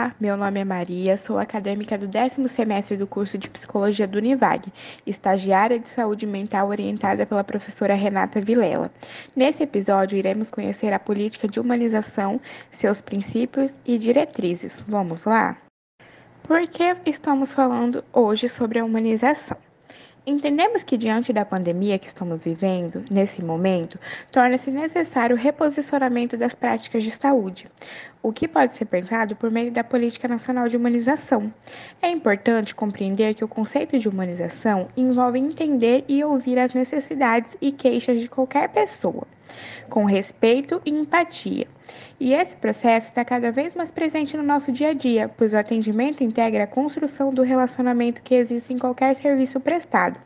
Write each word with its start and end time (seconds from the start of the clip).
Olá, 0.00 0.14
meu 0.18 0.34
nome 0.34 0.58
é 0.58 0.64
Maria, 0.64 1.18
sou 1.18 1.38
acadêmica 1.38 1.98
do 1.98 2.08
décimo 2.08 2.48
semestre 2.48 2.96
do 2.96 3.06
curso 3.06 3.36
de 3.36 3.50
Psicologia 3.50 4.08
do 4.08 4.16
Univag, 4.16 4.72
estagiária 5.06 5.78
de 5.78 5.90
saúde 5.90 6.26
mental 6.26 6.70
orientada 6.70 7.26
pela 7.26 7.44
professora 7.44 7.94
Renata 7.94 8.40
Vilela. 8.40 8.90
Nesse 9.36 9.62
episódio, 9.62 10.16
iremos 10.16 10.48
conhecer 10.48 10.94
a 10.94 10.98
política 10.98 11.46
de 11.46 11.60
humanização, 11.60 12.40
seus 12.78 12.98
princípios 12.98 13.74
e 13.84 13.98
diretrizes. 13.98 14.72
Vamos 14.88 15.22
lá? 15.26 15.58
Por 16.44 16.66
que 16.66 16.96
estamos 17.04 17.52
falando 17.52 18.02
hoje 18.10 18.48
sobre 18.48 18.78
a 18.78 18.84
humanização? 18.86 19.58
Entendemos 20.26 20.82
que, 20.82 20.98
diante 20.98 21.32
da 21.32 21.46
pandemia 21.46 21.98
que 21.98 22.08
estamos 22.08 22.44
vivendo, 22.44 23.02
nesse 23.10 23.42
momento, 23.42 23.98
torna-se 24.30 24.70
necessário 24.70 25.34
o 25.34 25.38
reposicionamento 25.38 26.36
das 26.36 26.52
práticas 26.52 27.02
de 27.02 27.10
saúde, 27.10 27.70
o 28.22 28.30
que 28.30 28.46
pode 28.46 28.74
ser 28.74 28.84
pensado 28.84 29.34
por 29.34 29.50
meio 29.50 29.72
da 29.72 29.82
Política 29.82 30.28
Nacional 30.28 30.68
de 30.68 30.76
Humanização. 30.76 31.52
É 32.02 32.10
importante 32.10 32.74
compreender 32.74 33.34
que 33.34 33.44
o 33.44 33.48
conceito 33.48 33.98
de 33.98 34.08
humanização 34.08 34.88
envolve 34.94 35.38
entender 35.38 36.04
e 36.06 36.22
ouvir 36.22 36.58
as 36.58 36.74
necessidades 36.74 37.56
e 37.60 37.72
queixas 37.72 38.20
de 38.20 38.28
qualquer 38.28 38.68
pessoa 38.68 39.26
com 39.88 40.04
respeito 40.04 40.80
e 40.84 40.90
empatia. 40.90 41.66
E 42.20 42.34
esse 42.34 42.54
processo 42.56 43.08
está 43.08 43.24
cada 43.24 43.50
vez 43.50 43.74
mais 43.74 43.90
presente 43.90 44.36
no 44.36 44.42
nosso 44.42 44.70
dia 44.70 44.90
a 44.90 44.92
dia, 44.92 45.30
pois 45.36 45.52
o 45.52 45.58
atendimento 45.58 46.22
integra 46.22 46.64
a 46.64 46.66
construção 46.66 47.32
do 47.32 47.42
relacionamento 47.42 48.22
que 48.22 48.34
existe 48.34 48.72
em 48.72 48.78
qualquer 48.78 49.16
serviço 49.16 49.58
prestado. 49.58 50.20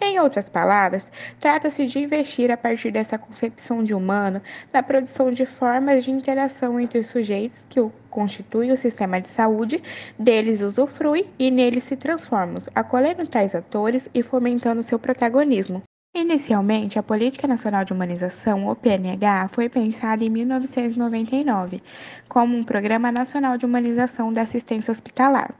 Em 0.00 0.18
outras 0.20 0.48
palavras, 0.48 1.10
trata-se 1.40 1.86
de 1.86 1.98
investir 1.98 2.50
a 2.50 2.56
partir 2.56 2.90
dessa 2.90 3.18
concepção 3.18 3.82
de 3.82 3.94
humano 3.94 4.42
na 4.72 4.82
produção 4.82 5.30
de 5.30 5.46
formas 5.46 6.04
de 6.04 6.10
interação 6.10 6.78
entre 6.78 6.98
os 6.98 7.08
sujeitos 7.08 7.58
que 7.68 7.80
o 7.80 7.92
constituem 8.10 8.72
o 8.72 8.76
sistema 8.76 9.20
de 9.20 9.28
saúde, 9.28 9.82
deles 10.18 10.60
usufrui 10.60 11.26
e 11.38 11.50
neles 11.50 11.84
se 11.84 11.96
transformam, 11.96 12.62
acolhendo 12.74 13.26
tais 13.26 13.54
atores 13.54 14.08
e 14.12 14.22
fomentando 14.22 14.82
seu 14.82 14.98
protagonismo. 14.98 15.82
Inicialmente, 16.20 16.98
a 16.98 17.02
Política 17.02 17.46
Nacional 17.46 17.84
de 17.84 17.92
Humanização, 17.92 18.66
ou 18.66 18.74
PNH, 18.74 19.50
foi 19.52 19.68
pensada 19.68 20.24
em 20.24 20.28
1999 20.28 21.80
como 22.28 22.56
um 22.56 22.64
Programa 22.64 23.12
Nacional 23.12 23.56
de 23.56 23.64
Humanização 23.64 24.32
da 24.32 24.42
Assistência 24.42 24.90
Hospitalar, 24.90 25.54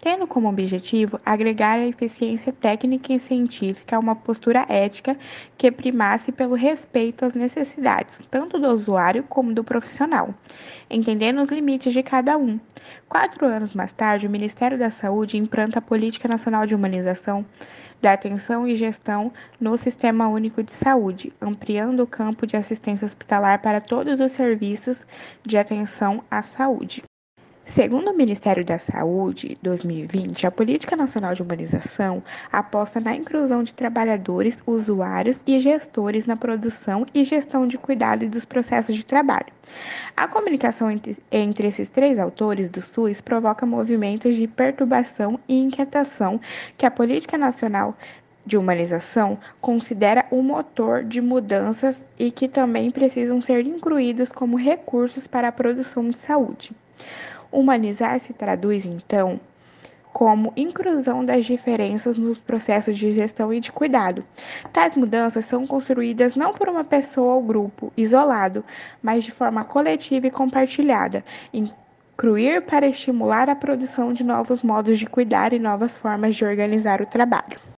tendo 0.00 0.26
como 0.26 0.48
objetivo 0.48 1.20
agregar 1.24 1.74
a 1.74 1.86
eficiência 1.86 2.50
técnica 2.50 3.12
e 3.12 3.20
científica 3.20 3.96
a 3.96 3.98
uma 3.98 4.16
postura 4.16 4.64
ética 4.70 5.18
que 5.58 5.70
primasse 5.70 6.32
pelo 6.32 6.54
respeito 6.54 7.26
às 7.26 7.34
necessidades, 7.34 8.18
tanto 8.30 8.58
do 8.58 8.68
usuário 8.68 9.22
como 9.24 9.52
do 9.52 9.62
profissional, 9.62 10.34
entendendo 10.88 11.42
os 11.42 11.50
limites 11.50 11.92
de 11.92 12.02
cada 12.02 12.38
um. 12.38 12.58
Quatro 13.06 13.44
anos 13.44 13.74
mais 13.74 13.92
tarde, 13.92 14.26
o 14.26 14.30
Ministério 14.30 14.78
da 14.78 14.90
Saúde 14.90 15.36
implanta 15.36 15.78
a 15.78 15.82
Política 15.82 16.26
Nacional 16.26 16.64
de 16.64 16.74
Humanização 16.74 17.44
da 18.00 18.12
atenção 18.12 18.66
e 18.66 18.76
gestão 18.76 19.32
no 19.60 19.76
Sistema 19.76 20.28
Único 20.28 20.62
de 20.62 20.72
Saúde, 20.72 21.32
ampliando 21.40 22.00
o 22.00 22.06
campo 22.06 22.46
de 22.46 22.56
assistência 22.56 23.06
hospitalar 23.06 23.60
para 23.60 23.80
todos 23.80 24.18
os 24.20 24.32
serviços 24.32 24.98
de 25.44 25.58
atenção 25.58 26.24
à 26.30 26.42
saúde. 26.42 27.02
Segundo 27.70 28.10
o 28.10 28.16
Ministério 28.16 28.64
da 28.64 28.80
Saúde, 28.80 29.56
2020, 29.62 30.44
a 30.44 30.50
Política 30.50 30.96
Nacional 30.96 31.34
de 31.34 31.42
Humanização 31.42 32.20
aposta 32.50 32.98
na 32.98 33.14
inclusão 33.14 33.62
de 33.62 33.72
trabalhadores, 33.72 34.58
usuários 34.66 35.40
e 35.46 35.60
gestores 35.60 36.26
na 36.26 36.34
produção 36.34 37.06
e 37.14 37.22
gestão 37.22 37.68
de 37.68 37.78
cuidado 37.78 38.24
e 38.24 38.28
dos 38.28 38.44
processos 38.44 38.96
de 38.96 39.04
trabalho. 39.04 39.46
A 40.16 40.26
comunicação 40.26 40.90
entre, 40.90 41.16
entre, 41.30 41.68
esses 41.68 41.88
três 41.88 42.18
autores 42.18 42.68
do 42.68 42.82
SUS 42.82 43.20
provoca 43.20 43.64
movimentos 43.64 44.34
de 44.34 44.48
perturbação 44.48 45.38
e 45.48 45.56
inquietação 45.56 46.40
que 46.76 46.84
a 46.84 46.90
Política 46.90 47.38
Nacional 47.38 47.96
de 48.44 48.56
Humanização 48.56 49.38
considera 49.60 50.26
o 50.32 50.42
motor 50.42 51.04
de 51.04 51.20
mudanças 51.20 51.94
e 52.18 52.32
que 52.32 52.48
também 52.48 52.90
precisam 52.90 53.40
ser 53.40 53.64
incluídos 53.64 54.28
como 54.28 54.56
recursos 54.56 55.24
para 55.28 55.46
a 55.46 55.52
produção 55.52 56.08
de 56.08 56.18
saúde. 56.18 56.72
Humanizar 57.52 58.20
se 58.20 58.32
traduz, 58.32 58.84
então, 58.84 59.40
como 60.12 60.52
inclusão 60.56 61.24
das 61.24 61.44
diferenças 61.44 62.18
nos 62.18 62.38
processos 62.38 62.96
de 62.96 63.12
gestão 63.12 63.52
e 63.52 63.60
de 63.60 63.72
cuidado. 63.72 64.24
Tais 64.72 64.96
mudanças 64.96 65.44
são 65.44 65.66
construídas 65.66 66.36
não 66.36 66.52
por 66.52 66.68
uma 66.68 66.84
pessoa 66.84 67.34
ou 67.34 67.42
grupo 67.42 67.92
isolado, 67.96 68.64
mas 69.02 69.24
de 69.24 69.30
forma 69.30 69.64
coletiva 69.64 70.26
e 70.26 70.30
compartilhada. 70.30 71.24
Incluir 71.52 72.62
para 72.62 72.86
estimular 72.86 73.48
a 73.48 73.56
produção 73.56 74.12
de 74.12 74.24
novos 74.24 74.62
modos 74.62 74.98
de 74.98 75.06
cuidar 75.06 75.52
e 75.52 75.58
novas 75.58 75.96
formas 75.98 76.36
de 76.36 76.44
organizar 76.44 77.00
o 77.00 77.06
trabalho. 77.06 77.69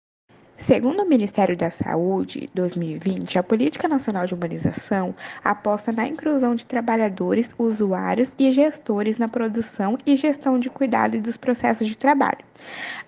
Segundo 0.65 1.03
o 1.03 1.05
Ministério 1.05 1.57
da 1.57 1.69
Saúde, 1.69 2.49
2020, 2.53 3.37
a 3.37 3.43
Política 3.43 3.85
Nacional 3.85 4.25
de 4.25 4.33
Humanização 4.33 5.13
aposta 5.43 5.91
na 5.91 6.07
inclusão 6.07 6.55
de 6.55 6.65
trabalhadores, 6.65 7.49
usuários 7.59 8.31
e 8.39 8.49
gestores 8.49 9.17
na 9.17 9.27
produção 9.27 9.97
e 10.05 10.15
gestão 10.15 10.57
de 10.57 10.69
cuidado 10.69 11.17
e 11.17 11.19
dos 11.19 11.35
processos 11.35 11.85
de 11.85 11.97
trabalho. 11.97 12.37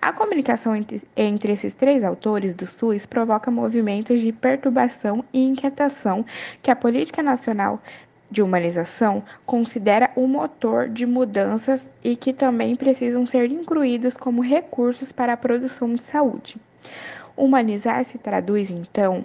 A 0.02 0.12
comunicação 0.12 0.76
entre, 0.76 1.00
entre 1.16 1.54
esses 1.54 1.72
três 1.72 2.04
autores 2.04 2.54
do 2.54 2.66
SUS 2.66 3.06
provoca 3.06 3.50
movimentos 3.50 4.20
de 4.20 4.32
perturbação 4.32 5.24
e 5.32 5.42
inquietação 5.42 6.26
que 6.62 6.70
a 6.70 6.76
Política 6.76 7.22
Nacional 7.22 7.80
de 8.30 8.42
humanização 8.42 9.24
considera 9.46 10.10
o 10.14 10.26
motor 10.26 10.90
de 10.90 11.06
mudanças 11.06 11.80
e 12.04 12.16
que 12.16 12.34
também 12.34 12.76
precisam 12.76 13.24
ser 13.24 13.50
incluídos 13.50 14.12
como 14.12 14.42
recursos 14.42 15.10
para 15.10 15.32
a 15.32 15.38
produção 15.38 15.94
de 15.94 16.02
saúde. 16.02 16.60
Humanizar 17.36 18.04
se 18.04 18.18
traduz, 18.18 18.70
então, 18.70 19.24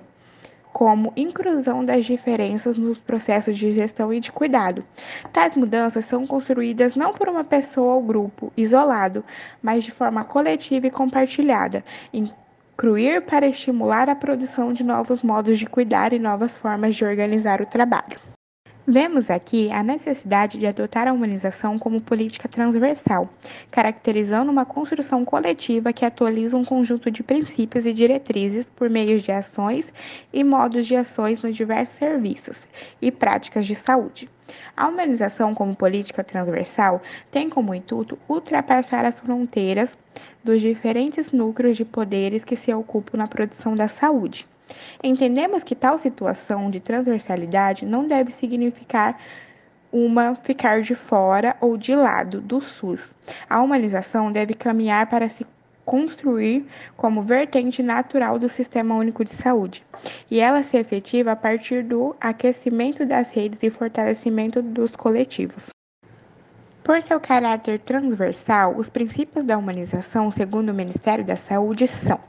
como 0.72 1.14
inclusão 1.16 1.84
das 1.84 2.06
diferenças 2.06 2.78
nos 2.78 2.98
processos 2.98 3.58
de 3.58 3.72
gestão 3.72 4.14
e 4.14 4.20
de 4.20 4.32
cuidado. 4.32 4.84
Tais 5.32 5.56
mudanças 5.56 6.06
são 6.06 6.26
construídas 6.26 6.96
não 6.96 7.14
por 7.14 7.28
uma 7.30 7.44
pessoa 7.44 7.96
ou 7.96 8.04
grupo 8.04 8.52
isolado, 8.56 9.24
mas 9.62 9.84
de 9.84 9.92
forma 9.92 10.24
coletiva 10.24 10.88
e 10.88 10.92
compartilhada, 10.92 11.84
incluir 12.14 13.22
para 13.22 13.48
estimular 13.48 14.10
a 14.10 14.16
produção 14.16 14.74
de 14.74 14.84
novos 14.84 15.22
modos 15.22 15.60
de 15.60 15.66
cuidar 15.66 16.14
e 16.14 16.20
novas 16.20 16.52
formas 16.58 16.96
de 16.96 17.06
organizar 17.06 17.62
o 17.62 17.66
trabalho. 17.66 18.31
Vemos 18.88 19.30
aqui 19.30 19.72
a 19.72 19.84
necessidade 19.84 20.58
de 20.58 20.66
adotar 20.66 21.08
a 21.08 21.14
humanização 21.14 21.78
como 21.78 22.02
política 22.02 22.50
transversal, 22.50 23.30
caracterizando 23.70 24.52
uma 24.52 24.66
construção 24.66 25.24
coletiva 25.24 25.94
que 25.94 26.04
atualiza 26.04 26.58
um 26.58 26.66
conjunto 26.66 27.12
de 27.12 27.22
princípios 27.22 27.86
e 27.86 27.94
diretrizes 27.94 28.66
por 28.76 28.90
meio 28.90 29.22
de 29.22 29.32
ações 29.32 29.94
e 30.34 30.44
modos 30.44 30.88
de 30.88 30.96
ações 30.96 31.44
nos 31.44 31.56
diversos 31.56 31.96
serviços 31.96 32.58
e 33.00 33.12
práticas 33.12 33.68
de 33.68 33.76
saúde. 33.76 34.28
A 34.76 34.88
humanização 34.88 35.54
como 35.54 35.76
política 35.76 36.24
transversal 36.24 37.04
tem 37.30 37.52
como 37.52 37.76
intuito 37.76 38.18
ultrapassar 38.28 39.06
as 39.06 39.18
fronteiras 39.20 39.96
dos 40.44 40.60
diferentes 40.60 41.32
núcleos 41.32 41.78
de 41.78 41.86
poderes 41.86 42.44
que 42.44 42.56
se 42.56 42.74
ocupam 42.74 43.20
na 43.20 43.28
produção 43.28 43.76
da 43.76 43.88
saúde 43.88 44.48
Entendemos 45.04 45.64
que 45.64 45.76
tal 45.76 46.00
situação 46.00 46.70
de 46.70 46.80
transversalidade 46.80 47.86
não 47.86 48.08
deve 48.08 48.32
significar 48.32 49.20
uma 49.92 50.36
ficar 50.36 50.82
de 50.82 50.96
fora 50.96 51.56
ou 51.60 51.76
de 51.78 51.94
lado 51.94 52.40
do 52.40 52.62
SUS. 52.62 53.12
A 53.50 53.62
humanização 53.62 54.32
deve 54.32 54.54
caminhar 54.54 55.08
para 55.08 55.28
se 55.28 55.46
construir 55.84 56.66
como 56.96 57.24
vertente 57.24 57.84
natural 57.84 58.40
do 58.40 58.48
Sistema 58.48 58.96
Único 58.96 59.26
de 59.26 59.34
Saúde, 59.36 59.84
e 60.30 60.40
ela 60.40 60.64
se 60.64 60.78
efetiva 60.78 61.32
a 61.32 61.36
partir 61.36 61.84
do 61.84 62.16
aquecimento 62.22 63.06
das 63.06 63.30
redes 63.32 63.62
e 63.64 63.70
fortalecimento 63.70 64.62
dos 64.62 64.96
coletivos. 64.96 65.70
Por 66.84 67.00
seu 67.04 67.20
caráter 67.20 67.80
transversal, 67.80 68.76
os 68.76 68.90
princípios 68.90 69.46
da 69.46 69.56
humanização, 69.56 70.32
segundo 70.32 70.70
o 70.70 70.74
Ministério 70.74 71.24
da 71.24 71.36
Saúde, 71.36 71.88
são 71.88 72.20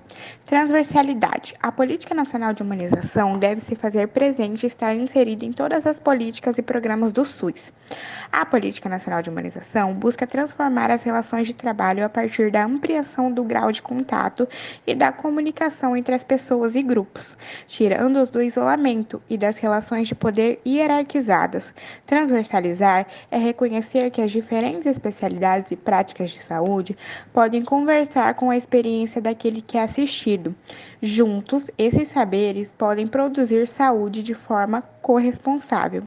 transversalidade. 0.45 1.55
A 1.63 1.73
política 1.73 2.15
nacional 2.15 2.53
de 2.53 2.63
humanização 2.63 3.39
deve 3.39 3.63
se 3.63 3.75
fazer 3.75 4.09
presente 4.09 4.65
e 4.65 4.67
estar 4.67 4.95
inserida 4.95 5.45
em 5.45 5.53
todas 5.53 5.87
as 5.87 5.99
políticas 5.99 6.59
e 6.59 6.63
programas 6.63 7.13
do 7.13 7.25
SUS. 7.25 7.73
A 8.31 8.47
política 8.47 8.89
nacional 8.89 9.23
de 9.23 9.31
humanização 9.31 9.93
busca 9.95 10.27
transformar 10.27 10.91
as 10.91 11.03
relações 11.03 11.47
de 11.47 11.55
trabalho 11.55 12.05
a 12.05 12.09
partir 12.09 12.51
da 12.51 12.65
ampliação 12.65 13.31
do 13.31 13.45
grau 13.45 13.71
de 13.71 13.83
contato 13.83 14.49
e 14.87 14.95
da 14.95 15.13
comunicação 15.13 15.97
entre 15.97 16.15
as 16.15 16.25
pessoas 16.25 16.75
e 16.75 16.83
grupos, 16.83 17.37
tirando-os 17.67 18.31
do 18.31 18.43
isolamento 18.43 19.23
e 19.29 19.37
das 19.37 19.59
relações 19.59 20.09
de 20.09 20.15
poder 20.15 20.61
hierarquizadas. 20.67 21.73
Transversalizar 22.07 23.07
é 23.31 23.39
reconhecer 23.39 24.11
que 24.11 24.23
as 24.23 24.33
diferentes 24.43 24.87
especialidades 24.87 25.71
e 25.71 25.77
práticas 25.77 26.31
de 26.31 26.43
saúde 26.43 26.97
podem 27.33 27.65
conversar 27.65 28.35
com 28.35 28.51
a 28.51 28.57
experiência 28.57 29.21
daquele 29.21 29.63
que 29.63 29.79
é 29.79 29.83
assistido. 29.83 30.55
Juntos, 31.01 31.71
esses 31.79 32.09
saberes 32.09 32.69
podem 32.77 33.07
produzir 33.07 33.69
saúde 33.69 34.23
de 34.23 34.35
forma 34.35 34.83
corresponsável. 35.01 36.03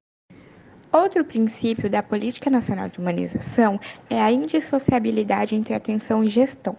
Outro 0.92 1.26
princípio 1.26 1.90
da 1.90 2.04
Política 2.04 2.50
Nacional 2.50 2.90
de 2.90 3.00
Humanização 3.00 3.80
é 4.10 4.22
a 4.22 4.32
indissociabilidade 4.32 5.56
entre 5.56 5.74
atenção 5.74 6.24
e 6.24 6.30
gestão. 6.30 6.76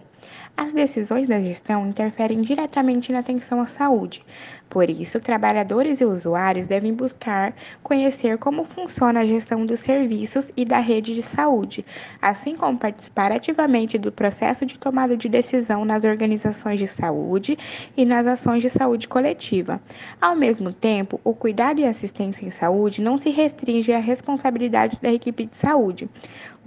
As 0.55 0.73
decisões 0.73 1.27
da 1.27 1.39
gestão 1.39 1.87
interferem 1.87 2.41
diretamente 2.41 3.11
na 3.11 3.19
atenção 3.19 3.61
à 3.61 3.67
saúde. 3.67 4.25
Por 4.69 4.89
isso, 4.89 5.19
trabalhadores 5.19 6.01
e 6.01 6.05
usuários 6.05 6.67
devem 6.67 6.93
buscar 6.93 7.53
conhecer 7.81 8.37
como 8.37 8.65
funciona 8.65 9.21
a 9.21 9.25
gestão 9.25 9.65
dos 9.65 9.79
serviços 9.79 10.47
e 10.57 10.65
da 10.65 10.79
rede 10.79 11.15
de 11.15 11.23
saúde, 11.23 11.85
assim 12.21 12.55
como 12.55 12.77
participar 12.77 13.31
ativamente 13.31 13.97
do 13.97 14.11
processo 14.11 14.65
de 14.65 14.77
tomada 14.77 15.15
de 15.15 15.29
decisão 15.29 15.85
nas 15.85 16.03
organizações 16.03 16.79
de 16.79 16.87
saúde 16.87 17.57
e 17.95 18.03
nas 18.03 18.27
ações 18.27 18.61
de 18.61 18.69
saúde 18.69 19.07
coletiva. 19.07 19.81
Ao 20.19 20.35
mesmo 20.35 20.73
tempo, 20.73 21.19
o 21.23 21.33
cuidado 21.33 21.79
e 21.79 21.85
assistência 21.85 22.45
em 22.45 22.51
saúde 22.51 23.01
não 23.01 23.17
se 23.17 23.29
restringe 23.29 23.93
a 23.93 23.99
responsabilidades 23.99 24.97
da 24.99 25.11
equipe 25.11 25.45
de 25.45 25.55
saúde. 25.55 26.09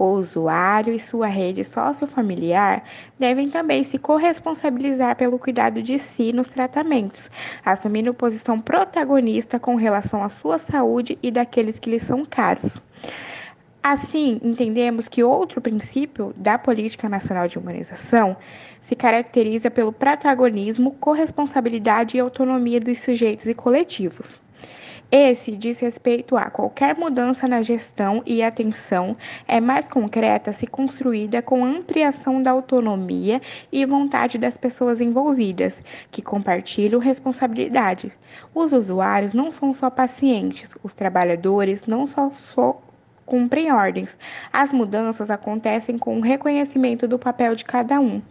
O 0.01 0.13
usuário 0.13 0.95
e 0.95 0.99
sua 0.99 1.27
rede 1.27 1.63
sociofamiliar 1.63 2.83
devem 3.19 3.51
também 3.51 3.83
se 3.83 3.99
corresponsabilizar 3.99 5.15
pelo 5.15 5.37
cuidado 5.37 5.79
de 5.79 5.99
si 5.99 6.33
nos 6.33 6.47
tratamentos, 6.47 7.29
assumindo 7.63 8.11
posição 8.11 8.59
protagonista 8.59 9.59
com 9.59 9.75
relação 9.75 10.23
à 10.23 10.29
sua 10.29 10.57
saúde 10.57 11.19
e 11.21 11.29
daqueles 11.29 11.77
que 11.77 11.91
lhe 11.91 11.99
são 11.99 12.25
caros. 12.25 12.75
Assim, 13.83 14.41
entendemos 14.41 15.07
que 15.07 15.23
outro 15.23 15.61
princípio 15.61 16.33
da 16.35 16.57
Política 16.57 17.07
Nacional 17.07 17.47
de 17.47 17.59
Humanização 17.59 18.35
se 18.81 18.95
caracteriza 18.95 19.69
pelo 19.69 19.93
protagonismo, 19.93 20.93
corresponsabilidade 20.93 22.17
e 22.17 22.19
autonomia 22.19 22.79
dos 22.79 22.97
sujeitos 23.01 23.45
e 23.45 23.53
coletivos. 23.53 24.41
Esse 25.13 25.51
diz 25.51 25.77
respeito 25.81 26.37
a 26.37 26.49
qualquer 26.49 26.95
mudança 26.95 27.45
na 27.45 27.61
gestão 27.61 28.23
e 28.25 28.41
atenção 28.41 29.17
é 29.45 29.59
mais 29.59 29.85
concreta 29.85 30.53
se 30.53 30.65
construída 30.65 31.41
com 31.41 31.65
ampliação 31.65 32.41
da 32.41 32.51
autonomia 32.51 33.41
e 33.69 33.85
vontade 33.85 34.37
das 34.37 34.55
pessoas 34.55 35.01
envolvidas, 35.01 35.77
que 36.09 36.21
compartilham 36.21 36.97
responsabilidades. 36.97 38.17
Os 38.55 38.71
usuários 38.71 39.33
não 39.33 39.51
são 39.51 39.73
só 39.73 39.89
pacientes, 39.89 40.69
os 40.81 40.93
trabalhadores 40.93 41.85
não 41.85 42.07
só, 42.07 42.31
só 42.55 42.81
cumprem 43.25 43.71
ordens. 43.71 44.09
As 44.51 44.71
mudanças 44.71 45.29
acontecem 45.29 45.97
com 45.97 46.17
o 46.17 46.21
reconhecimento 46.21 47.07
do 47.07 47.19
papel 47.19 47.55
de 47.55 47.63
cada 47.65 47.99
um. 47.99 48.21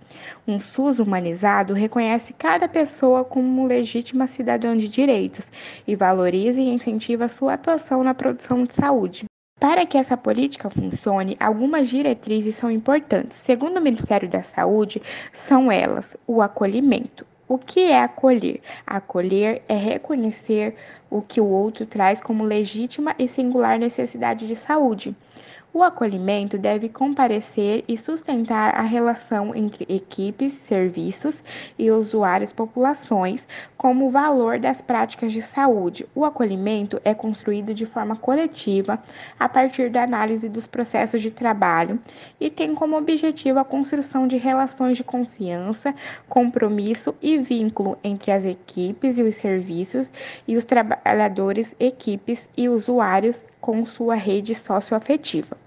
Um 0.46 0.60
SUS 0.60 0.98
humanizado 0.98 1.74
reconhece 1.74 2.32
cada 2.32 2.68
pessoa 2.68 3.24
como 3.24 3.66
legítima 3.66 4.26
cidadã 4.26 4.76
de 4.76 4.88
direitos 4.88 5.46
e 5.86 5.96
valoriza 5.96 6.60
e 6.60 6.68
incentiva 6.68 7.28
sua 7.28 7.54
atuação 7.54 8.02
na 8.02 8.14
produção 8.14 8.64
de 8.64 8.74
saúde. 8.74 9.24
Para 9.60 9.84
que 9.84 9.98
essa 9.98 10.16
política 10.16 10.70
funcione, 10.70 11.36
algumas 11.38 11.90
diretrizes 11.90 12.56
são 12.56 12.70
importantes. 12.70 13.36
Segundo 13.44 13.76
o 13.76 13.82
Ministério 13.82 14.26
da 14.26 14.42
Saúde, 14.42 15.02
são 15.34 15.70
elas: 15.70 16.16
o 16.26 16.40
acolhimento, 16.40 17.26
o 17.50 17.58
que 17.58 17.80
é 17.80 17.98
acolher? 18.00 18.60
Acolher 18.86 19.62
é 19.68 19.74
reconhecer 19.74 20.76
o 21.10 21.20
que 21.20 21.40
o 21.40 21.46
outro 21.46 21.84
traz 21.84 22.20
como 22.20 22.44
legítima 22.44 23.12
e 23.18 23.26
singular 23.26 23.76
necessidade 23.76 24.46
de 24.46 24.54
saúde. 24.54 25.16
O 25.72 25.84
acolhimento 25.84 26.58
deve 26.58 26.88
comparecer 26.88 27.84
e 27.86 27.96
sustentar 27.96 28.74
a 28.74 28.82
relação 28.82 29.54
entre 29.54 29.86
equipes, 29.88 30.52
serviços 30.66 31.36
e 31.78 31.92
usuários 31.92 32.52
populações 32.52 33.46
como 33.76 34.10
valor 34.10 34.58
das 34.58 34.80
práticas 34.80 35.32
de 35.32 35.42
saúde. 35.42 36.08
O 36.12 36.24
acolhimento 36.24 37.00
é 37.04 37.14
construído 37.14 37.72
de 37.72 37.86
forma 37.86 38.16
coletiva 38.16 39.00
a 39.38 39.48
partir 39.48 39.90
da 39.90 40.02
análise 40.02 40.48
dos 40.48 40.66
processos 40.66 41.22
de 41.22 41.30
trabalho 41.30 42.00
e 42.40 42.50
tem 42.50 42.74
como 42.74 42.96
objetivo 42.96 43.60
a 43.60 43.64
construção 43.64 44.26
de 44.26 44.36
relações 44.36 44.96
de 44.96 45.04
confiança, 45.04 45.94
compromisso 46.28 47.14
e 47.22 47.38
vínculo 47.38 47.96
entre 48.02 48.32
as 48.32 48.44
equipes 48.44 49.16
e 49.16 49.22
os 49.22 49.36
serviços 49.36 50.08
e 50.48 50.56
os 50.56 50.64
trabalhadores, 50.64 51.72
equipes 51.78 52.48
e 52.56 52.68
usuários 52.68 53.40
com 53.60 53.86
sua 53.86 54.16
rede 54.16 54.52
socioafetiva. 54.56 55.59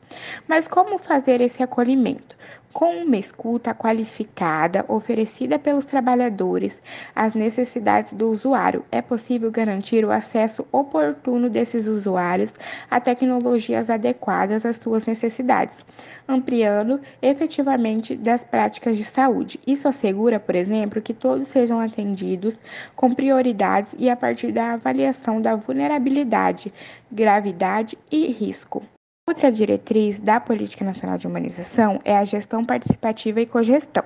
Mas 0.48 0.68
como 0.68 0.98
fazer 0.98 1.42
esse 1.42 1.62
acolhimento? 1.62 2.36
Com 2.74 3.04
uma 3.04 3.18
escuta 3.18 3.72
qualificada 3.72 4.84
oferecida 4.88 5.60
pelos 5.60 5.86
trabalhadores 5.86 6.74
às 7.16 7.36
necessidades 7.36 8.12
do 8.12 8.32
usuário, 8.32 8.84
é 8.92 9.00
possível 9.00 9.52
garantir 9.52 10.04
o 10.04 10.12
acesso 10.12 10.66
oportuno 10.72 11.52
desses 11.52 11.86
usuários 11.86 12.52
a 12.90 13.00
tecnologias 13.00 13.92
adequadas 13.92 14.66
às 14.66 14.78
suas 14.78 15.06
necessidades, 15.06 15.86
ampliando 16.28 17.00
efetivamente 17.22 18.16
das 18.16 18.44
práticas 18.44 18.98
de 18.98 19.06
saúde. 19.06 19.60
Isso 19.68 19.88
assegura, 19.88 20.40
por 20.40 20.56
exemplo, 20.56 21.00
que 21.00 21.14
todos 21.14 21.48
sejam 21.50 21.80
atendidos 21.80 22.58
com 22.96 23.14
prioridades 23.14 23.94
e 24.00 24.10
a 24.10 24.16
partir 24.16 24.52
da 24.52 24.74
avaliação 24.74 25.40
da 25.40 25.56
vulnerabilidade, 25.56 26.74
gravidade 27.12 27.96
e 28.12 28.32
risco. 28.32 28.82
Outra 29.26 29.50
diretriz 29.50 30.20
da 30.20 30.38
Política 30.42 30.84
Nacional 30.84 31.18
de 31.18 31.28
Humanização 31.28 32.02
é 32.04 32.18
a 32.18 32.26
gestão 32.26 32.66
participativa 32.66 33.40
e 33.40 33.46
cogestão. 33.46 34.04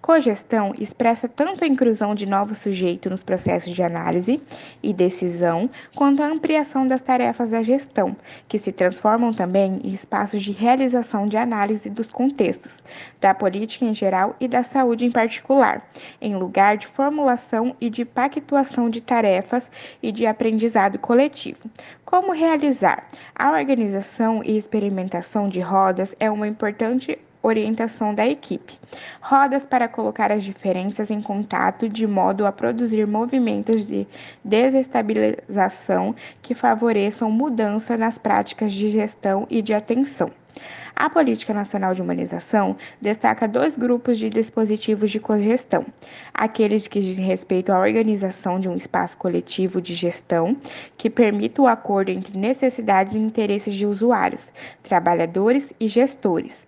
Cogestão 0.00 0.72
expressa 0.78 1.28
tanto 1.28 1.64
a 1.64 1.66
inclusão 1.66 2.14
de 2.14 2.26
novos 2.26 2.58
sujeitos 2.58 3.10
nos 3.10 3.22
processos 3.22 3.74
de 3.74 3.82
análise 3.82 4.40
e 4.82 4.92
decisão, 4.92 5.68
quanto 5.96 6.22
a 6.22 6.28
ampliação 6.28 6.86
das 6.86 7.02
tarefas 7.02 7.50
da 7.50 7.62
gestão, 7.62 8.16
que 8.46 8.58
se 8.58 8.70
transformam 8.70 9.32
também 9.32 9.80
em 9.82 9.94
espaços 9.94 10.42
de 10.42 10.52
realização 10.52 11.26
de 11.26 11.36
análise 11.36 11.90
dos 11.90 12.06
contextos, 12.06 12.72
da 13.20 13.34
política 13.34 13.84
em 13.84 13.94
geral 13.94 14.36
e 14.38 14.46
da 14.46 14.62
saúde 14.62 15.04
em 15.04 15.10
particular, 15.10 15.84
em 16.20 16.36
lugar 16.36 16.76
de 16.76 16.86
formulação 16.86 17.74
e 17.80 17.90
de 17.90 18.04
pactuação 18.04 18.88
de 18.88 19.00
tarefas 19.00 19.68
e 20.00 20.12
de 20.12 20.24
aprendizado 20.24 20.98
coletivo. 20.98 21.68
Como 22.04 22.32
realizar? 22.32 23.08
A 23.34 23.50
organização 23.50 24.40
e 24.44 24.56
experimentação 24.56 25.48
de 25.48 25.58
rodas 25.58 26.14
é 26.20 26.30
uma 26.30 26.46
importante 26.46 27.18
orientação 27.46 28.14
da 28.14 28.26
equipe. 28.26 28.78
Rodas 29.20 29.62
para 29.62 29.88
colocar 29.88 30.32
as 30.32 30.42
diferenças 30.42 31.10
em 31.10 31.22
contato 31.22 31.88
de 31.88 32.06
modo 32.06 32.46
a 32.46 32.52
produzir 32.52 33.06
movimentos 33.06 33.86
de 33.86 34.06
desestabilização 34.44 36.14
que 36.42 36.54
favoreçam 36.54 37.30
mudança 37.30 37.96
nas 37.96 38.18
práticas 38.18 38.72
de 38.72 38.90
gestão 38.90 39.46
e 39.48 39.62
de 39.62 39.72
atenção. 39.72 40.30
A 40.98 41.10
Política 41.10 41.52
Nacional 41.52 41.94
de 41.94 42.00
Humanização 42.00 42.74
destaca 43.02 43.46
dois 43.46 43.76
grupos 43.76 44.16
de 44.16 44.30
dispositivos 44.30 45.10
de 45.10 45.20
cogestão: 45.20 45.84
aqueles 46.32 46.88
que 46.88 47.00
dizem 47.00 47.26
respeito 47.26 47.70
à 47.70 47.78
organização 47.78 48.58
de 48.58 48.66
um 48.66 48.74
espaço 48.74 49.14
coletivo 49.18 49.78
de 49.82 49.94
gestão, 49.94 50.56
que 50.96 51.10
permita 51.10 51.60
o 51.60 51.66
acordo 51.66 52.10
entre 52.10 52.38
necessidades 52.38 53.12
e 53.12 53.18
interesses 53.18 53.74
de 53.74 53.84
usuários, 53.84 54.40
trabalhadores 54.82 55.70
e 55.78 55.86
gestores 55.86 56.65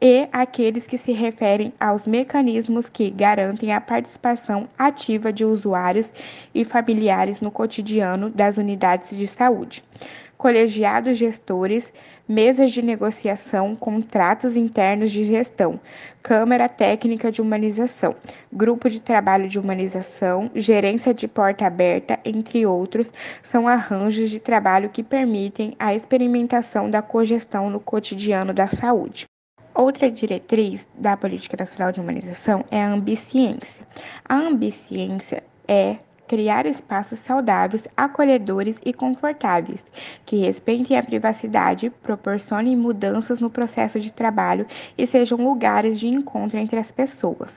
e 0.00 0.26
aqueles 0.32 0.86
que 0.86 0.96
se 0.96 1.12
referem 1.12 1.74
aos 1.78 2.06
mecanismos 2.06 2.88
que 2.88 3.10
garantem 3.10 3.72
a 3.72 3.80
participação 3.80 4.66
ativa 4.78 5.30
de 5.30 5.44
usuários 5.44 6.10
e 6.54 6.64
familiares 6.64 7.40
no 7.40 7.50
cotidiano 7.50 8.30
das 8.30 8.56
unidades 8.56 9.16
de 9.16 9.26
saúde. 9.26 9.84
Colegiados 10.38 11.18
gestores, 11.18 11.92
mesas 12.26 12.72
de 12.72 12.80
negociação, 12.80 13.76
contratos 13.76 14.56
internos 14.56 15.10
de 15.12 15.24
gestão, 15.24 15.78
Câmara 16.22 16.66
Técnica 16.66 17.30
de 17.30 17.42
Humanização, 17.42 18.14
Grupo 18.50 18.88
de 18.88 19.00
Trabalho 19.00 19.50
de 19.50 19.58
Humanização, 19.58 20.50
Gerência 20.54 21.12
de 21.12 21.28
Porta 21.28 21.66
Aberta, 21.66 22.18
entre 22.24 22.64
outros, 22.64 23.12
são 23.42 23.68
arranjos 23.68 24.30
de 24.30 24.40
trabalho 24.40 24.88
que 24.88 25.02
permitem 25.02 25.74
a 25.78 25.94
experimentação 25.94 26.88
da 26.88 27.02
cogestão 27.02 27.68
no 27.68 27.80
cotidiano 27.80 28.54
da 28.54 28.68
saúde. 28.68 29.26
Outra 29.80 30.10
diretriz 30.10 30.86
da 30.94 31.16
Política 31.16 31.56
Nacional 31.58 31.90
de 31.90 32.00
Humanização 32.00 32.66
é 32.70 32.82
a 32.82 32.92
ambiciência. 32.92 33.86
A 34.28 34.34
ambiciência 34.34 35.42
é 35.66 35.96
criar 36.28 36.66
espaços 36.66 37.18
saudáveis, 37.20 37.88
acolhedores 37.96 38.76
e 38.84 38.92
confortáveis, 38.92 39.80
que 40.26 40.36
respeitem 40.36 40.98
a 40.98 41.02
privacidade, 41.02 41.88
proporcionem 42.02 42.76
mudanças 42.76 43.40
no 43.40 43.48
processo 43.48 43.98
de 43.98 44.12
trabalho 44.12 44.66
e 44.98 45.06
sejam 45.06 45.38
lugares 45.38 45.98
de 45.98 46.08
encontro 46.08 46.58
entre 46.58 46.78
as 46.78 46.90
pessoas. 46.90 47.48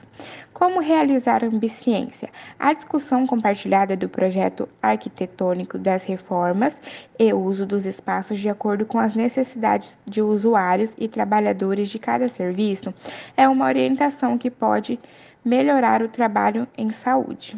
Como 0.54 0.80
realizar 0.80 1.44
a 1.44 1.48
ambiciência? 1.48 2.30
A 2.60 2.74
discussão 2.74 3.26
compartilhada 3.26 3.98
do 3.98 4.08
projeto 4.08 4.70
arquitetônico 4.82 5.80
das 5.80 6.04
reformas 6.04 6.78
e 7.18 7.34
uso 7.34 7.66
dos 7.66 7.88
espaços 7.88 8.38
de 8.38 8.48
acordo 8.48 8.86
com 8.86 9.00
as 9.00 9.16
necessidades 9.16 9.98
de 10.06 10.22
usuários 10.22 10.92
e 10.96 11.08
trabalhadores 11.08 11.90
de 11.90 11.98
cada 11.98 12.30
serviço 12.30 12.94
é 13.36 13.50
uma 13.50 13.66
orientação 13.66 14.38
que 14.38 14.52
pode 14.52 15.00
melhorar 15.44 16.04
o 16.04 16.08
trabalho 16.08 16.68
em 16.78 16.92
saúde. 16.92 17.58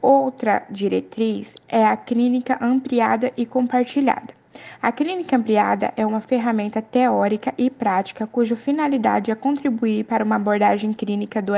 Outra 0.00 0.62
diretriz 0.70 1.48
é 1.66 1.86
a 1.86 1.96
clínica 1.96 2.58
ampliada 2.60 3.32
e 3.34 3.46
compartilhada. 3.46 4.43
A 4.84 4.92
clínica 4.92 5.34
ampliada 5.34 5.94
é 5.96 6.04
uma 6.04 6.20
ferramenta 6.20 6.82
teórica 6.82 7.54
e 7.56 7.70
prática 7.70 8.26
cuja 8.26 8.54
finalidade 8.54 9.30
é 9.30 9.34
contribuir 9.34 10.04
para 10.04 10.22
uma 10.22 10.36
abordagem 10.36 10.92
clínica 10.92 11.40
do 11.40 11.54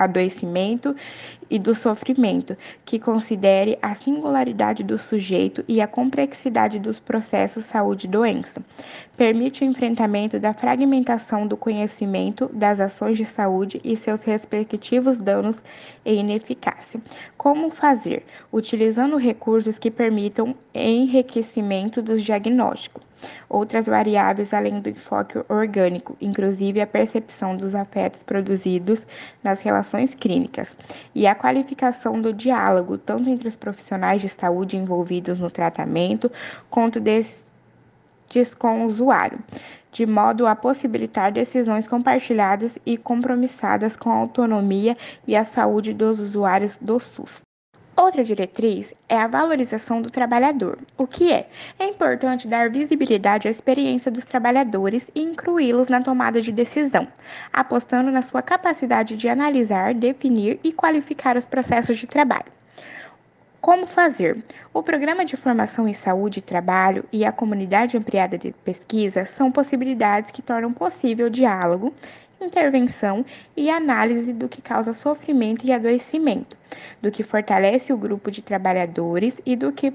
adoecimento 0.00 0.96
e 1.50 1.58
do 1.58 1.74
sofrimento, 1.74 2.56
que 2.86 2.98
considere 2.98 3.78
a 3.82 3.94
singularidade 3.94 4.82
do 4.82 4.98
sujeito 4.98 5.62
e 5.68 5.80
a 5.80 5.86
complexidade 5.86 6.78
dos 6.78 6.98
processos 6.98 7.66
saúde-doença. 7.66 8.62
Permite 9.14 9.62
o 9.62 9.66
enfrentamento 9.66 10.40
da 10.40 10.54
fragmentação 10.54 11.46
do 11.46 11.56
conhecimento 11.56 12.48
das 12.54 12.80
ações 12.80 13.18
de 13.18 13.26
saúde 13.26 13.78
e 13.84 13.94
seus 13.94 14.22
respectivos 14.22 15.18
danos 15.18 15.56
e 16.02 16.14
ineficácia. 16.14 16.98
Como 17.36 17.70
fazer? 17.70 18.24
Utilizando 18.50 19.18
recursos 19.18 19.78
que 19.78 19.90
permitam 19.90 20.54
enriquecimento 20.74 22.00
dos 22.00 22.22
diagnósticos 22.22 23.09
outras 23.48 23.86
variáveis 23.86 24.52
além 24.54 24.80
do 24.80 24.88
enfoque 24.88 25.42
orgânico, 25.48 26.16
inclusive 26.20 26.80
a 26.80 26.86
percepção 26.86 27.56
dos 27.56 27.74
afetos 27.74 28.22
produzidos 28.22 29.00
nas 29.42 29.60
relações 29.60 30.14
clínicas 30.14 30.68
e 31.14 31.26
a 31.26 31.34
qualificação 31.34 32.20
do 32.20 32.32
diálogo, 32.32 32.96
tanto 32.98 33.28
entre 33.28 33.48
os 33.48 33.56
profissionais 33.56 34.20
de 34.20 34.28
saúde 34.28 34.76
envolvidos 34.76 35.38
no 35.38 35.50
tratamento, 35.50 36.30
quanto 36.70 37.00
destes 37.00 38.54
com 38.58 38.84
o 38.84 38.86
usuário, 38.86 39.38
de 39.92 40.06
modo 40.06 40.46
a 40.46 40.54
possibilitar 40.54 41.32
decisões 41.32 41.88
compartilhadas 41.88 42.72
e 42.86 42.96
compromissadas 42.96 43.96
com 43.96 44.10
a 44.10 44.16
autonomia 44.16 44.96
e 45.26 45.34
a 45.34 45.44
saúde 45.44 45.92
dos 45.92 46.20
usuários 46.20 46.78
do 46.78 47.00
SUS. 47.00 47.40
Outra 48.00 48.24
diretriz 48.24 48.90
é 49.10 49.18
a 49.18 49.26
valorização 49.26 50.00
do 50.00 50.10
trabalhador. 50.10 50.78
O 50.96 51.06
que 51.06 51.30
é? 51.30 51.50
É 51.78 51.84
importante 51.84 52.48
dar 52.48 52.70
visibilidade 52.70 53.46
à 53.46 53.50
experiência 53.50 54.10
dos 54.10 54.24
trabalhadores 54.24 55.06
e 55.14 55.20
incluí-los 55.20 55.86
na 55.86 56.00
tomada 56.00 56.40
de 56.40 56.50
decisão, 56.50 57.06
apostando 57.52 58.10
na 58.10 58.22
sua 58.22 58.40
capacidade 58.40 59.18
de 59.18 59.28
analisar, 59.28 59.92
definir 59.92 60.58
e 60.64 60.72
qualificar 60.72 61.36
os 61.36 61.44
processos 61.44 61.98
de 61.98 62.06
trabalho. 62.06 62.50
Como 63.60 63.86
fazer? 63.86 64.42
O 64.72 64.82
Programa 64.82 65.22
de 65.22 65.36
Formação 65.36 65.86
em 65.86 65.92
Saúde 65.92 66.38
e 66.38 66.42
Trabalho 66.42 67.04
e 67.12 67.26
a 67.26 67.30
Comunidade 67.30 67.98
Ampliada 67.98 68.38
de 68.38 68.52
Pesquisa 68.64 69.26
são 69.26 69.52
possibilidades 69.52 70.30
que 70.30 70.40
tornam 70.40 70.72
possível 70.72 71.26
o 71.26 71.30
diálogo 71.30 71.92
intervenção 72.40 73.24
e 73.56 73.70
análise 73.70 74.32
do 74.32 74.48
que 74.48 74.62
causa 74.62 74.94
sofrimento 74.94 75.64
e 75.66 75.72
adoecimento, 75.72 76.56
do 77.00 77.10
que 77.10 77.22
fortalece 77.22 77.92
o 77.92 77.98
grupo 77.98 78.30
de 78.30 78.42
trabalhadores 78.42 79.40
e 79.44 79.54
do 79.54 79.72
que 79.72 79.92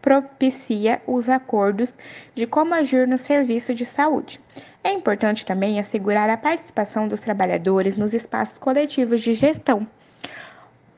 propicia 0.00 1.00
os 1.06 1.28
acordos 1.28 1.92
de 2.34 2.46
como 2.46 2.74
agir 2.74 3.08
no 3.08 3.16
serviço 3.16 3.74
de 3.74 3.86
saúde. 3.86 4.38
É 4.82 4.92
importante 4.92 5.46
também 5.46 5.80
assegurar 5.80 6.28
a 6.28 6.36
participação 6.36 7.08
dos 7.08 7.20
trabalhadores 7.20 7.96
nos 7.96 8.12
espaços 8.12 8.58
coletivos 8.58 9.22
de 9.22 9.32
gestão. 9.32 9.86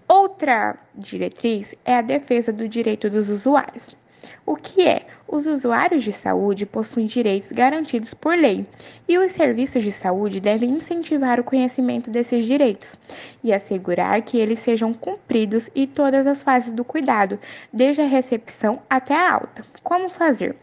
Outra 0.09 0.77
diretriz 0.93 1.73
é 1.85 1.97
a 1.97 2.03
defesa 2.03 2.53
do 2.53 2.69
direito 2.69 3.09
dos 3.09 3.29
usuários. 3.29 3.97
O 4.45 4.57
que 4.57 4.87
é? 4.87 5.07
Os 5.29 5.45
usuários 5.45 6.05
de 6.05 6.13
saúde 6.13 6.65
possuem 6.65 7.09
direitos 7.09 7.51
garantidos 7.51 8.15
por 8.15 8.39
lei 8.39 8.65
e 9.09 9.19
os 9.19 9.33
serviços 9.33 9.83
de 9.83 9.91
saúde 9.91 10.39
devem 10.39 10.71
incentivar 10.71 11.41
o 11.41 11.45
conhecimento 11.45 12.09
desses 12.09 12.45
direitos 12.45 12.95
e 13.43 13.53
assegurar 13.53 14.23
que 14.23 14.39
eles 14.39 14.61
sejam 14.61 14.95
cumpridos 14.95 15.69
em 15.75 15.85
todas 15.85 16.29
as 16.29 16.41
fases 16.43 16.73
do 16.73 16.85
cuidado, 16.85 17.41
desde 17.73 18.03
a 18.03 18.07
recepção 18.07 18.81
até 18.89 19.15
a 19.15 19.33
alta. 19.33 19.65
Como 19.83 20.09
fazer? 20.09 20.55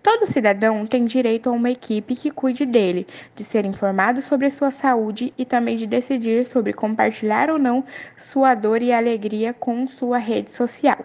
Todo 0.00 0.30
cidadão 0.30 0.86
tem 0.86 1.04
direito 1.04 1.48
a 1.48 1.52
uma 1.52 1.70
equipe 1.70 2.14
que 2.14 2.30
cuide 2.30 2.64
dele, 2.64 3.08
de 3.34 3.42
ser 3.42 3.64
informado 3.64 4.22
sobre 4.22 4.50
sua 4.50 4.70
saúde 4.70 5.34
e 5.36 5.44
também 5.44 5.76
de 5.76 5.86
decidir 5.86 6.46
sobre 6.46 6.72
compartilhar 6.72 7.50
ou 7.50 7.58
não 7.58 7.84
sua 8.30 8.54
dor 8.54 8.82
e 8.82 8.92
alegria 8.92 9.52
com 9.52 9.84
sua 9.88 10.18
rede 10.18 10.52
social. 10.52 11.04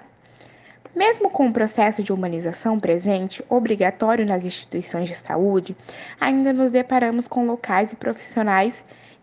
Mesmo 0.98 1.30
com 1.30 1.46
o 1.46 1.54
processo 1.54 2.02
de 2.02 2.12
humanização 2.12 2.80
presente, 2.80 3.46
obrigatório 3.48 4.26
nas 4.26 4.44
instituições 4.44 5.08
de 5.08 5.16
saúde, 5.16 5.78
ainda 6.20 6.52
nos 6.52 6.72
deparamos 6.72 7.28
com 7.28 7.46
locais 7.46 7.94
e 7.94 7.96
profissionais 7.96 8.74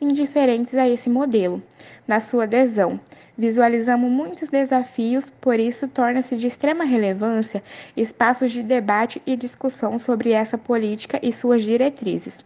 indiferentes 0.01 0.73
a 0.77 0.89
esse 0.89 1.11
modelo. 1.11 1.61
Na 2.07 2.21
sua 2.21 2.45
adesão, 2.45 3.01
visualizamos 3.37 4.09
muitos 4.09 4.49
desafios, 4.49 5.25
por 5.41 5.59
isso 5.59 5.89
torna-se 5.89 6.37
de 6.37 6.47
extrema 6.47 6.85
relevância 6.85 7.61
espaços 7.97 8.53
de 8.53 8.63
debate 8.63 9.21
e 9.27 9.37
discussão 9.37 9.99
sobre 9.99 10.31
essa 10.31 10.57
política 10.57 11.19
e 11.21 11.33
suas 11.33 11.61
diretrizes, 11.61 12.39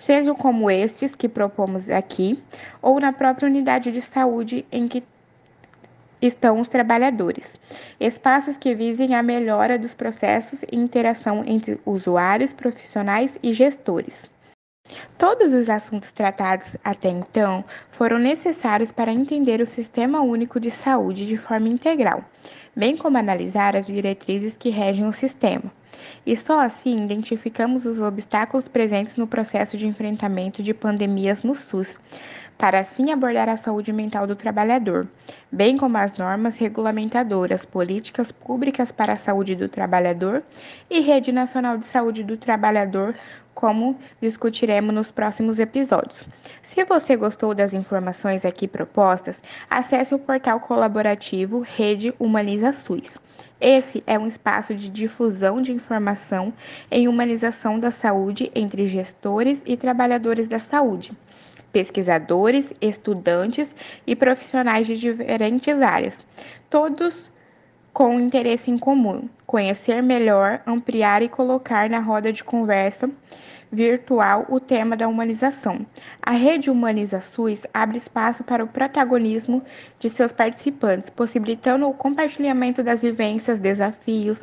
sejam 0.00 0.34
como 0.34 0.68
estes 0.68 1.14
que 1.14 1.28
propomos 1.28 1.88
aqui, 1.88 2.36
ou 2.82 2.98
na 2.98 3.12
própria 3.12 3.46
unidade 3.46 3.92
de 3.92 4.00
saúde 4.00 4.66
em 4.72 4.88
que 4.88 5.04
estão 6.22 6.60
os 6.60 6.68
trabalhadores. 6.68 7.44
Espaços 7.98 8.56
que 8.56 8.74
visem 8.74 9.14
a 9.14 9.22
melhora 9.22 9.76
dos 9.76 9.92
processos 9.92 10.62
e 10.70 10.76
interação 10.76 11.42
entre 11.44 11.80
usuários, 11.84 12.52
profissionais 12.52 13.36
e 13.42 13.52
gestores. 13.52 14.24
Todos 15.18 15.52
os 15.52 15.68
assuntos 15.68 16.10
tratados 16.10 16.76
até 16.84 17.08
então 17.08 17.64
foram 17.92 18.18
necessários 18.18 18.92
para 18.92 19.12
entender 19.12 19.60
o 19.60 19.66
Sistema 19.66 20.20
Único 20.20 20.60
de 20.60 20.70
Saúde 20.70 21.26
de 21.26 21.36
forma 21.36 21.68
integral, 21.68 22.24
bem 22.74 22.96
como 22.96 23.18
analisar 23.18 23.74
as 23.74 23.86
diretrizes 23.86 24.56
que 24.56 24.70
regem 24.70 25.06
o 25.06 25.12
sistema. 25.12 25.72
E 26.26 26.36
só 26.36 26.60
assim 26.60 27.04
identificamos 27.04 27.84
os 27.84 27.98
obstáculos 27.98 28.68
presentes 28.68 29.16
no 29.16 29.26
processo 29.26 29.76
de 29.76 29.86
enfrentamento 29.86 30.62
de 30.62 30.74
pandemias 30.74 31.42
no 31.42 31.54
SUS, 31.54 31.96
para 32.62 32.78
assim 32.78 33.10
abordar 33.10 33.48
a 33.48 33.56
saúde 33.56 33.92
mental 33.92 34.24
do 34.24 34.36
trabalhador, 34.36 35.08
bem 35.50 35.76
como 35.76 35.98
as 35.98 36.16
normas 36.16 36.56
regulamentadoras, 36.56 37.64
políticas 37.64 38.30
públicas 38.30 38.92
para 38.92 39.14
a 39.14 39.18
saúde 39.18 39.56
do 39.56 39.68
trabalhador 39.68 40.44
e 40.88 41.00
Rede 41.00 41.32
Nacional 41.32 41.76
de 41.76 41.88
Saúde 41.88 42.22
do 42.22 42.36
Trabalhador, 42.36 43.16
como 43.52 43.98
discutiremos 44.20 44.94
nos 44.94 45.10
próximos 45.10 45.58
episódios. 45.58 46.24
Se 46.62 46.84
você 46.84 47.16
gostou 47.16 47.52
das 47.52 47.74
informações 47.74 48.44
aqui 48.44 48.68
propostas, 48.68 49.34
acesse 49.68 50.14
o 50.14 50.18
portal 50.20 50.60
colaborativo 50.60 51.66
Rede 51.66 52.14
Humaniza 52.16 52.72
SUS. 52.72 53.18
Esse 53.60 54.04
é 54.06 54.16
um 54.16 54.28
espaço 54.28 54.72
de 54.72 54.88
difusão 54.88 55.60
de 55.60 55.72
informação 55.72 56.52
em 56.88 57.08
humanização 57.08 57.80
da 57.80 57.90
saúde 57.90 58.52
entre 58.54 58.86
gestores 58.86 59.60
e 59.66 59.76
trabalhadores 59.76 60.46
da 60.46 60.60
saúde 60.60 61.10
pesquisadores, 61.72 62.70
estudantes 62.80 63.68
e 64.06 64.14
profissionais 64.14 64.86
de 64.86 64.98
diferentes 64.98 65.80
áreas, 65.80 66.14
todos 66.68 67.14
com 67.92 68.20
interesse 68.20 68.70
em 68.70 68.78
comum: 68.78 69.28
conhecer 69.46 70.02
melhor, 70.02 70.60
ampliar 70.66 71.22
e 71.22 71.28
colocar 71.28 71.88
na 71.88 71.98
roda 71.98 72.32
de 72.32 72.44
conversa 72.44 73.10
virtual 73.72 74.44
o 74.50 74.60
tema 74.60 74.94
da 74.94 75.08
humanização. 75.08 75.86
A 76.20 76.32
rede 76.32 76.70
Humaniza 76.70 77.22
SUS 77.22 77.62
abre 77.72 77.96
espaço 77.96 78.44
para 78.44 78.62
o 78.62 78.68
protagonismo 78.68 79.62
de 79.98 80.10
seus 80.10 80.30
participantes, 80.30 81.08
possibilitando 81.08 81.88
o 81.88 81.94
compartilhamento 81.94 82.82
das 82.82 83.00
vivências, 83.00 83.58
desafios, 83.58 84.38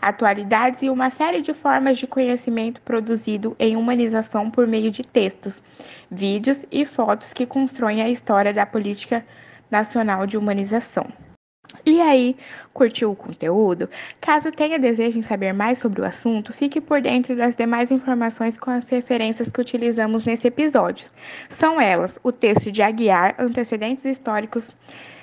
atualidades 0.00 0.82
e 0.82 0.90
uma 0.90 1.10
série 1.10 1.40
de 1.40 1.54
formas 1.54 1.96
de 1.96 2.08
conhecimento 2.08 2.80
produzido 2.82 3.54
em 3.58 3.76
humanização 3.76 4.50
por 4.50 4.66
meio 4.66 4.90
de 4.90 5.04
textos, 5.04 5.62
vídeos 6.10 6.58
e 6.70 6.84
fotos 6.84 7.32
que 7.32 7.46
constroem 7.46 8.02
a 8.02 8.10
história 8.10 8.52
da 8.52 8.66
política 8.66 9.24
nacional 9.70 10.26
de 10.26 10.36
humanização. 10.36 11.06
E 11.84 12.00
aí, 12.00 12.36
curtiu 12.72 13.10
o 13.10 13.16
conteúdo? 13.16 13.88
Caso 14.20 14.52
tenha 14.52 14.78
desejo 14.78 15.18
em 15.18 15.22
saber 15.22 15.52
mais 15.52 15.78
sobre 15.78 16.00
o 16.00 16.04
assunto, 16.04 16.52
fique 16.52 16.80
por 16.80 17.00
dentro 17.00 17.34
das 17.34 17.56
demais 17.56 17.90
informações 17.90 18.56
com 18.58 18.70
as 18.70 18.88
referências 18.88 19.48
que 19.48 19.60
utilizamos 19.60 20.24
nesse 20.24 20.46
episódio. 20.46 21.06
São 21.48 21.80
elas: 21.80 22.16
o 22.22 22.30
texto 22.30 22.70
de 22.70 22.82
Aguiar, 22.82 23.34
antecedentes 23.38 24.04
históricos 24.04 24.70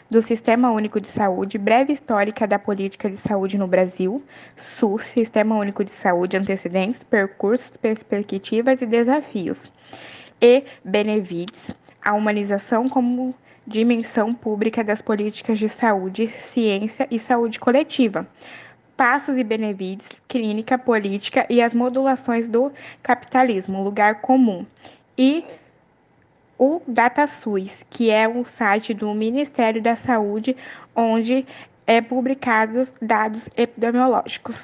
do 0.09 0.21
Sistema 0.23 0.71
Único 0.71 0.99
de 0.99 1.07
Saúde, 1.07 1.57
breve 1.57 1.93
histórica 1.93 2.47
da 2.47 2.57
política 2.57 3.09
de 3.09 3.17
saúde 3.17 3.57
no 3.57 3.67
Brasil, 3.67 4.23
SUS, 4.57 5.03
Sistema 5.03 5.55
Único 5.55 5.83
de 5.83 5.91
Saúde, 5.91 6.35
antecedentes, 6.35 7.03
percursos, 7.03 7.77
perspectivas 7.77 8.81
e 8.81 8.87
desafios, 8.87 9.59
e 10.41 10.63
Benevides, 10.83 11.59
a 12.03 12.15
humanização 12.15 12.89
como 12.89 13.35
dimensão 13.69 14.33
pública 14.33 14.83
das 14.83 15.01
políticas 15.01 15.59
de 15.59 15.69
saúde, 15.69 16.29
ciência 16.51 17.07
e 17.09 17.19
saúde 17.19 17.59
coletiva. 17.59 18.27
Passos 18.97 19.37
e 19.37 19.43
Benevides, 19.43 20.07
Clínica 20.27 20.77
Política 20.77 21.45
e 21.49 21.61
as 21.61 21.73
Modulações 21.73 22.47
do 22.47 22.71
Capitalismo, 23.01 23.81
Lugar 23.81 24.21
Comum. 24.21 24.65
E 25.17 25.45
o 26.57 26.81
DataSUS, 26.85 27.71
que 27.89 28.09
é 28.09 28.27
um 28.27 28.43
site 28.43 28.93
do 28.93 29.13
Ministério 29.13 29.81
da 29.81 29.95
Saúde, 29.95 30.57
onde 30.93 31.45
é 31.87 32.01
publicados 32.01 32.91
dados 33.01 33.47
epidemiológicos. 33.55 34.57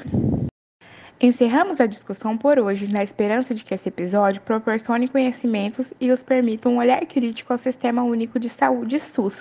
Encerramos 1.19 1.79
a 1.79 1.86
discussão 1.86 2.38
por 2.38 2.60
hoje, 2.60 2.88
na 2.88 3.03
esperança 3.03 3.53
de 3.53 3.63
que 3.63 3.74
esse 3.74 3.88
episódio 3.88 4.41
proporcione 4.41 5.07
conhecimentos 5.07 5.88
e 6.00 6.12
os 6.12 6.22
permita 6.22 6.67
um 6.67 6.77
olhar 6.77 7.05
crítico 7.05 7.53
ao 7.53 7.60
Sistema 7.60 8.03
Único 8.03 8.38
de 8.38 8.50
Saúde 8.50 9.00
SUS, 9.00 9.34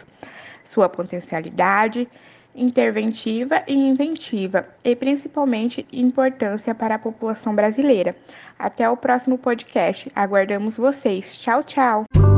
sua 0.67 0.89
potencialidade 0.89 2.09
interventiva 2.55 3.65
e 3.67 3.75
inventiva, 3.75 4.69
e 4.85 4.95
principalmente 4.95 5.85
importância 5.93 6.75
para 6.75 6.95
a 6.95 6.99
população 6.99 7.55
brasileira. 7.55 8.15
Até 8.57 8.89
o 8.89 8.97
próximo 8.97 9.37
podcast. 9.37 10.11
Aguardamos 10.15 10.77
vocês. 10.77 11.37
Tchau, 11.37 11.65
tchau. 11.65 12.34